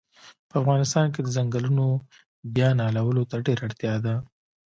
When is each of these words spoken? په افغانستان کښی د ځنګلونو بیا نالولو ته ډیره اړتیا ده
په 0.49 0.55
افغانستان 0.61 1.05
کښی 1.15 1.21
د 1.23 1.27
ځنګلونو 1.37 1.85
بیا 2.55 2.69
نالولو 2.79 3.23
ته 3.29 3.35
ډیره 3.45 3.61
اړتیا 3.67 3.93
ده 4.05 4.15